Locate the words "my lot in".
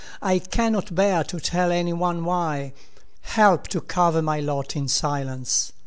4.23-4.87